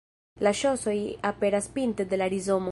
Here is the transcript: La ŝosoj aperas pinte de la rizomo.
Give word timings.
La 0.47 0.53
ŝosoj 0.61 0.95
aperas 1.33 1.71
pinte 1.77 2.11
de 2.15 2.23
la 2.23 2.35
rizomo. 2.37 2.69